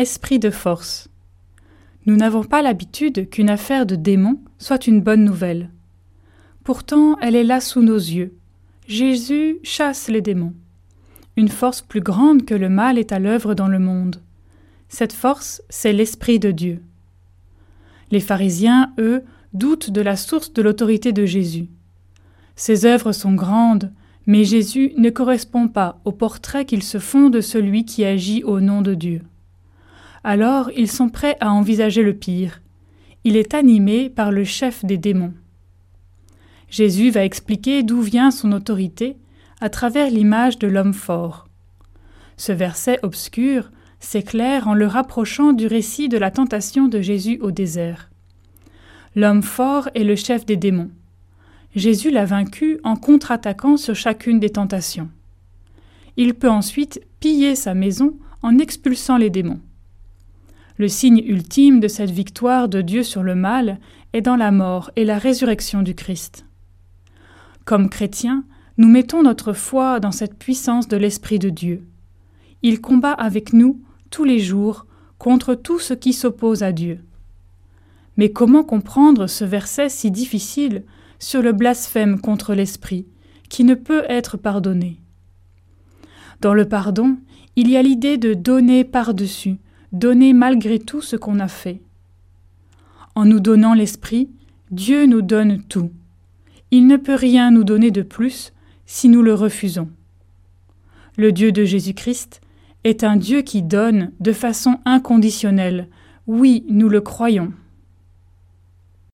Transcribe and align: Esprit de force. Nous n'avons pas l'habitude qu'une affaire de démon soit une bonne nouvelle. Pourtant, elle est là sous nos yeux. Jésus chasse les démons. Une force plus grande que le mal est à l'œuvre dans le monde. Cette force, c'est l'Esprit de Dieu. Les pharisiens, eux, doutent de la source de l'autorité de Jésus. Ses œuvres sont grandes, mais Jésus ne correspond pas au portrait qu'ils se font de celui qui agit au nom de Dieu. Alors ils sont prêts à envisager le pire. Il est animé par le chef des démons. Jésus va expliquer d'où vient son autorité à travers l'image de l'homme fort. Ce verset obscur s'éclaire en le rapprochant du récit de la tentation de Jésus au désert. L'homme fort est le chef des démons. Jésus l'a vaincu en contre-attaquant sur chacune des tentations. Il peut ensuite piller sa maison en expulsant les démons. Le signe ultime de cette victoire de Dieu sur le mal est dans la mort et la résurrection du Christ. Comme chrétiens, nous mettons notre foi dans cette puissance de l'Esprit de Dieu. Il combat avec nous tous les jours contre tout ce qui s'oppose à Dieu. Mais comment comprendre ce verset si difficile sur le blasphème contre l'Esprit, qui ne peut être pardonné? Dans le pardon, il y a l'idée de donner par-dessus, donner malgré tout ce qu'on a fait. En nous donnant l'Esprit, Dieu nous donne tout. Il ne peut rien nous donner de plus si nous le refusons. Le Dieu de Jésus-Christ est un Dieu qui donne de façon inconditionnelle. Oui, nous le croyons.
Esprit 0.00 0.38
de 0.38 0.48
force. 0.48 1.10
Nous 2.06 2.16
n'avons 2.16 2.42
pas 2.42 2.62
l'habitude 2.62 3.28
qu'une 3.28 3.50
affaire 3.50 3.84
de 3.84 3.96
démon 3.96 4.40
soit 4.56 4.86
une 4.86 5.02
bonne 5.02 5.26
nouvelle. 5.26 5.68
Pourtant, 6.64 7.18
elle 7.20 7.36
est 7.36 7.44
là 7.44 7.60
sous 7.60 7.82
nos 7.82 7.98
yeux. 7.98 8.32
Jésus 8.88 9.58
chasse 9.62 10.08
les 10.08 10.22
démons. 10.22 10.54
Une 11.36 11.50
force 11.50 11.82
plus 11.82 12.00
grande 12.00 12.46
que 12.46 12.54
le 12.54 12.70
mal 12.70 12.96
est 12.96 13.12
à 13.12 13.18
l'œuvre 13.18 13.52
dans 13.52 13.68
le 13.68 13.78
monde. 13.78 14.22
Cette 14.88 15.12
force, 15.12 15.60
c'est 15.68 15.92
l'Esprit 15.92 16.38
de 16.38 16.50
Dieu. 16.50 16.82
Les 18.10 18.20
pharisiens, 18.20 18.94
eux, 18.98 19.22
doutent 19.52 19.90
de 19.90 20.00
la 20.00 20.16
source 20.16 20.54
de 20.54 20.62
l'autorité 20.62 21.12
de 21.12 21.26
Jésus. 21.26 21.68
Ses 22.56 22.86
œuvres 22.86 23.12
sont 23.12 23.34
grandes, 23.34 23.92
mais 24.24 24.44
Jésus 24.44 24.94
ne 24.96 25.10
correspond 25.10 25.68
pas 25.68 26.00
au 26.06 26.12
portrait 26.12 26.64
qu'ils 26.64 26.84
se 26.84 26.98
font 26.98 27.28
de 27.28 27.42
celui 27.42 27.84
qui 27.84 28.06
agit 28.06 28.42
au 28.44 28.60
nom 28.60 28.80
de 28.80 28.94
Dieu. 28.94 29.20
Alors 30.22 30.70
ils 30.76 30.90
sont 30.90 31.08
prêts 31.08 31.36
à 31.40 31.52
envisager 31.52 32.02
le 32.02 32.14
pire. 32.14 32.60
Il 33.24 33.36
est 33.36 33.54
animé 33.54 34.10
par 34.10 34.30
le 34.30 34.44
chef 34.44 34.84
des 34.84 34.98
démons. 34.98 35.34
Jésus 36.68 37.10
va 37.10 37.24
expliquer 37.24 37.82
d'où 37.82 38.00
vient 38.00 38.30
son 38.30 38.52
autorité 38.52 39.16
à 39.60 39.68
travers 39.68 40.10
l'image 40.10 40.58
de 40.58 40.68
l'homme 40.68 40.94
fort. 40.94 41.48
Ce 42.36 42.52
verset 42.52 42.98
obscur 43.02 43.70
s'éclaire 43.98 44.68
en 44.68 44.74
le 44.74 44.86
rapprochant 44.86 45.52
du 45.52 45.66
récit 45.66 46.08
de 46.08 46.16
la 46.16 46.30
tentation 46.30 46.88
de 46.88 47.00
Jésus 47.00 47.38
au 47.42 47.50
désert. 47.50 48.10
L'homme 49.14 49.42
fort 49.42 49.90
est 49.94 50.04
le 50.04 50.16
chef 50.16 50.46
des 50.46 50.56
démons. 50.56 50.90
Jésus 51.74 52.10
l'a 52.10 52.24
vaincu 52.24 52.80
en 52.84 52.96
contre-attaquant 52.96 53.76
sur 53.76 53.94
chacune 53.94 54.40
des 54.40 54.50
tentations. 54.50 55.10
Il 56.16 56.34
peut 56.34 56.50
ensuite 56.50 57.00
piller 57.20 57.54
sa 57.54 57.74
maison 57.74 58.16
en 58.42 58.58
expulsant 58.58 59.16
les 59.16 59.30
démons. 59.30 59.60
Le 60.80 60.88
signe 60.88 61.22
ultime 61.26 61.78
de 61.78 61.88
cette 61.88 62.10
victoire 62.10 62.66
de 62.66 62.80
Dieu 62.80 63.02
sur 63.02 63.22
le 63.22 63.34
mal 63.34 63.80
est 64.14 64.22
dans 64.22 64.36
la 64.36 64.50
mort 64.50 64.90
et 64.96 65.04
la 65.04 65.18
résurrection 65.18 65.82
du 65.82 65.94
Christ. 65.94 66.46
Comme 67.66 67.90
chrétiens, 67.90 68.44
nous 68.78 68.88
mettons 68.88 69.22
notre 69.22 69.52
foi 69.52 70.00
dans 70.00 70.10
cette 70.10 70.38
puissance 70.38 70.88
de 70.88 70.96
l'Esprit 70.96 71.38
de 71.38 71.50
Dieu. 71.50 71.86
Il 72.62 72.80
combat 72.80 73.12
avec 73.12 73.52
nous 73.52 73.78
tous 74.08 74.24
les 74.24 74.38
jours 74.38 74.86
contre 75.18 75.54
tout 75.54 75.78
ce 75.78 75.92
qui 75.92 76.14
s'oppose 76.14 76.62
à 76.62 76.72
Dieu. 76.72 77.00
Mais 78.16 78.30
comment 78.30 78.64
comprendre 78.64 79.26
ce 79.26 79.44
verset 79.44 79.90
si 79.90 80.10
difficile 80.10 80.84
sur 81.18 81.42
le 81.42 81.52
blasphème 81.52 82.18
contre 82.18 82.54
l'Esprit, 82.54 83.06
qui 83.50 83.64
ne 83.64 83.74
peut 83.74 84.04
être 84.08 84.38
pardonné? 84.38 84.98
Dans 86.40 86.54
le 86.54 86.64
pardon, 86.64 87.18
il 87.54 87.68
y 87.68 87.76
a 87.76 87.82
l'idée 87.82 88.16
de 88.16 88.32
donner 88.32 88.84
par-dessus, 88.84 89.58
donner 89.92 90.32
malgré 90.32 90.78
tout 90.78 91.02
ce 91.02 91.16
qu'on 91.16 91.40
a 91.40 91.48
fait. 91.48 91.80
En 93.14 93.24
nous 93.24 93.40
donnant 93.40 93.74
l'Esprit, 93.74 94.30
Dieu 94.70 95.06
nous 95.06 95.22
donne 95.22 95.62
tout. 95.64 95.90
Il 96.70 96.86
ne 96.86 96.96
peut 96.96 97.14
rien 97.14 97.50
nous 97.50 97.64
donner 97.64 97.90
de 97.90 98.02
plus 98.02 98.52
si 98.86 99.08
nous 99.08 99.22
le 99.22 99.34
refusons. 99.34 99.88
Le 101.16 101.32
Dieu 101.32 101.52
de 101.52 101.64
Jésus-Christ 101.64 102.40
est 102.84 103.04
un 103.04 103.16
Dieu 103.16 103.42
qui 103.42 103.62
donne 103.62 104.12
de 104.20 104.32
façon 104.32 104.78
inconditionnelle. 104.84 105.88
Oui, 106.26 106.64
nous 106.68 106.88
le 106.88 107.00
croyons. 107.00 107.52